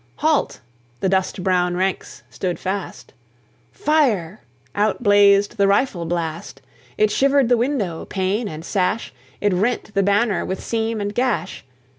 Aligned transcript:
"Halt!" 0.15 0.61
the 0.99 1.09
dust 1.09 1.43
brown 1.43 1.77
ranks 1.77 2.23
stood 2.31 2.57
fast. 2.57 3.13
"Fire!" 3.71 4.41
out 4.73 5.03
blazed 5.03 5.57
the 5.57 5.67
rifle 5.67 6.05
blast. 6.07 6.59
It 6.97 7.11
shivered 7.11 7.49
the 7.49 7.55
window, 7.55 8.05
pane 8.05 8.47
and 8.47 8.65
sash; 8.65 9.13
It 9.41 9.53
rent 9.53 9.93
the 9.93 10.01
banner 10.01 10.43
with 10.43 10.63
seam 10.63 11.01
and 11.01 11.13
gash. 11.13 11.63